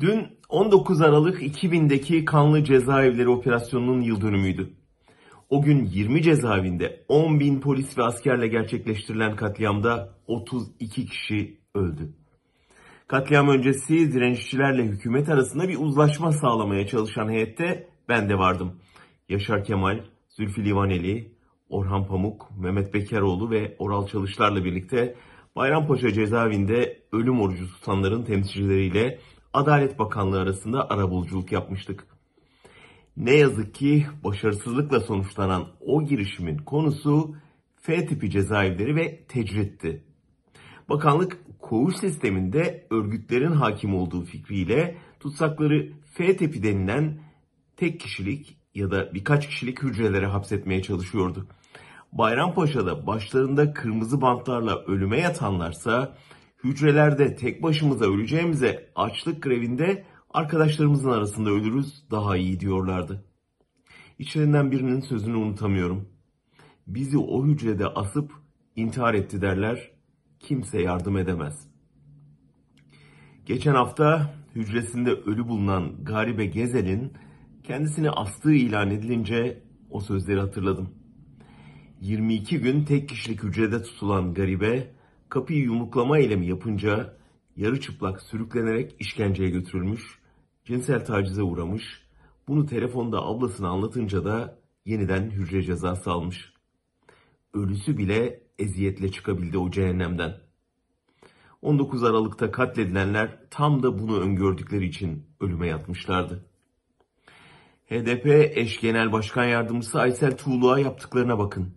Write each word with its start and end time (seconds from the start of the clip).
Dün 0.00 0.26
19 0.48 1.00
Aralık 1.00 1.42
2000'deki 1.42 2.24
kanlı 2.24 2.64
cezaevleri 2.64 3.28
operasyonunun 3.28 4.00
yıl 4.00 4.20
dönümüydü. 4.20 4.72
O 5.50 5.62
gün 5.62 5.84
20 5.84 6.22
cezaevinde 6.22 7.04
10 7.08 7.40
bin 7.40 7.60
polis 7.60 7.98
ve 7.98 8.02
askerle 8.02 8.48
gerçekleştirilen 8.48 9.36
katliamda 9.36 10.14
32 10.26 11.06
kişi 11.06 11.60
öldü. 11.74 12.12
Katliam 13.06 13.48
öncesi 13.48 14.12
direnişçilerle 14.12 14.82
hükümet 14.82 15.28
arasında 15.28 15.68
bir 15.68 15.78
uzlaşma 15.78 16.32
sağlamaya 16.32 16.86
çalışan 16.86 17.28
heyette 17.28 17.88
ben 18.08 18.28
de 18.28 18.38
vardım. 18.38 18.72
Yaşar 19.28 19.64
Kemal, 19.64 20.00
Zülfü 20.28 20.64
Livaneli, 20.64 21.32
Orhan 21.68 22.06
Pamuk, 22.06 22.50
Mehmet 22.58 22.94
Bekaroğlu 22.94 23.50
ve 23.50 23.76
Oral 23.78 24.06
Çalışlar'la 24.06 24.64
birlikte 24.64 25.14
Bayrampaşa 25.56 26.12
cezaevinde 26.12 27.02
ölüm 27.12 27.40
orucu 27.40 27.66
tutanların 27.66 28.24
temsilcileriyle 28.24 29.18
Adalet 29.52 29.98
Bakanlığı 29.98 30.40
arasında 30.40 30.90
arabuluculuk 30.90 31.52
yapmıştık. 31.52 32.06
Ne 33.16 33.36
yazık 33.36 33.74
ki 33.74 34.06
başarısızlıkla 34.24 35.00
sonuçlanan 35.00 35.66
o 35.80 36.04
girişimin 36.04 36.58
konusu 36.58 37.36
F 37.76 38.06
tipi 38.06 38.30
cezaevleri 38.30 38.96
ve 38.96 39.24
tecritti. 39.24 40.04
Bakanlık 40.88 41.38
koğuş 41.60 41.96
sisteminde 41.96 42.86
örgütlerin 42.90 43.52
hakim 43.52 43.94
olduğu 43.94 44.24
fikriyle 44.24 44.96
tutsakları 45.20 45.92
F 46.12 46.36
tipi 46.36 46.62
denilen 46.62 47.20
tek 47.76 48.00
kişilik 48.00 48.58
ya 48.74 48.90
da 48.90 49.14
birkaç 49.14 49.46
kişilik 49.46 49.82
hücrelere 49.82 50.26
hapsetmeye 50.26 50.82
çalışıyordu. 50.82 51.48
Bayrampaşa'da 52.12 53.06
başlarında 53.06 53.72
kırmızı 53.72 54.20
bantlarla 54.20 54.84
ölüme 54.84 55.20
yatanlarsa 55.20 56.16
hücrelerde 56.64 57.36
tek 57.36 57.62
başımıza 57.62 58.04
öleceğimize 58.04 58.90
açlık 58.94 59.42
grevinde 59.42 60.04
arkadaşlarımızın 60.30 61.10
arasında 61.10 61.50
ölürüz 61.50 62.04
daha 62.10 62.36
iyi 62.36 62.60
diyorlardı. 62.60 63.24
İçlerinden 64.18 64.70
birinin 64.70 65.00
sözünü 65.00 65.36
unutamıyorum. 65.36 66.08
Bizi 66.86 67.18
o 67.18 67.46
hücrede 67.46 67.86
asıp 67.86 68.32
intihar 68.76 69.14
etti 69.14 69.40
derler. 69.40 69.90
Kimse 70.40 70.82
yardım 70.82 71.16
edemez. 71.16 71.68
Geçen 73.46 73.74
hafta 73.74 74.34
hücresinde 74.54 75.10
ölü 75.10 75.48
bulunan 75.48 76.04
Garibe 76.04 76.46
Gezel'in 76.46 77.12
kendisini 77.62 78.10
astığı 78.10 78.54
ilan 78.54 78.90
edilince 78.90 79.62
o 79.90 80.00
sözleri 80.00 80.40
hatırladım. 80.40 80.90
22 82.00 82.58
gün 82.60 82.84
tek 82.84 83.08
kişilik 83.08 83.42
hücrede 83.42 83.82
tutulan 83.82 84.34
Garibe 84.34 84.97
kapıyı 85.30 85.62
yumruklama 85.62 86.18
eylemi 86.18 86.46
yapınca 86.46 87.16
yarı 87.56 87.80
çıplak 87.80 88.22
sürüklenerek 88.22 88.96
işkenceye 88.98 89.50
götürülmüş, 89.50 90.18
cinsel 90.64 91.04
tacize 91.04 91.42
uğramış, 91.42 91.84
bunu 92.48 92.66
telefonda 92.66 93.22
ablasına 93.22 93.68
anlatınca 93.68 94.24
da 94.24 94.58
yeniden 94.84 95.30
hücre 95.30 95.62
cezası 95.62 96.10
almış. 96.10 96.52
Ölüsü 97.54 97.98
bile 97.98 98.42
eziyetle 98.58 99.12
çıkabildi 99.12 99.58
o 99.58 99.70
cehennemden. 99.70 100.34
19 101.62 102.04
Aralık'ta 102.04 102.50
katledilenler 102.50 103.38
tam 103.50 103.82
da 103.82 103.98
bunu 103.98 104.20
öngördükleri 104.20 104.86
için 104.86 105.26
ölüme 105.40 105.68
yatmışlardı. 105.68 106.44
HDP 107.90 108.26
eş 108.56 108.80
genel 108.80 109.12
başkan 109.12 109.44
yardımcısı 109.44 110.00
Aysel 110.00 110.36
Tuğlu'a 110.36 110.78
yaptıklarına 110.78 111.38
bakın. 111.38 111.74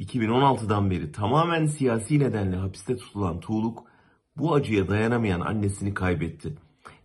2016'dan 0.00 0.90
beri 0.90 1.12
tamamen 1.12 1.66
siyasi 1.66 2.18
nedenle 2.18 2.56
hapiste 2.56 2.96
tutulan 2.96 3.40
Tuğluk 3.40 3.84
bu 4.36 4.54
acıya 4.54 4.88
dayanamayan 4.88 5.40
annesini 5.40 5.94
kaybetti. 5.94 6.54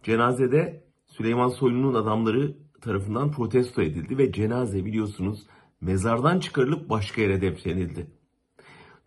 Cenazede 0.04 0.84
Süleyman 1.06 1.50
Soylu'nun 1.50 1.94
adamları 1.94 2.58
tarafından 2.82 3.32
protesto 3.32 3.82
edildi 3.82 4.18
ve 4.18 4.32
cenaze 4.32 4.86
biliyorsunuz 4.86 5.48
mezardan 5.82 6.40
çıkarılıp 6.40 6.90
başka 6.90 7.22
yere 7.22 7.42
defnedildi. 7.42 8.08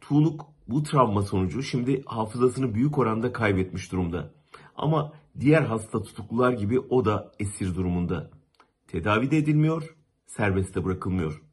Tuğluk 0.00 0.46
bu 0.68 0.82
travma 0.82 1.22
sonucu 1.22 1.62
şimdi 1.62 2.02
hafızasını 2.06 2.74
büyük 2.74 2.98
oranda 2.98 3.32
kaybetmiş 3.32 3.92
durumda. 3.92 4.34
Ama 4.76 5.12
diğer 5.40 5.62
hasta 5.62 6.02
tutuklular 6.02 6.52
gibi 6.52 6.80
o 6.80 7.04
da 7.04 7.32
esir 7.38 7.74
durumunda. 7.74 8.30
Tedavi 8.86 9.30
de 9.30 9.38
edilmiyor, 9.38 9.96
serbeste 10.26 10.84
bırakılmıyor. 10.84 11.47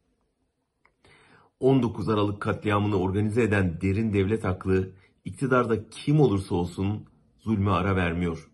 19 1.66 2.10
Aralık 2.10 2.42
katliamını 2.42 2.96
organize 2.96 3.44
eden 3.44 3.82
derin 3.82 4.14
devlet 4.14 4.46
aklı 4.46 4.92
iktidarda 5.26 5.90
kim 5.90 6.20
olursa 6.20 6.56
olsun 6.56 7.06
zulme 7.40 7.72
ara 7.72 7.96
vermiyor. 7.96 8.50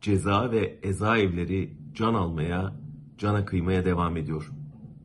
Ceza 0.00 0.50
ve 0.50 0.78
eza 0.82 1.18
evleri 1.18 1.76
can 1.94 2.14
almaya, 2.14 2.76
cana 3.18 3.44
kıymaya 3.44 3.84
devam 3.84 4.16
ediyor.'' 4.16 4.59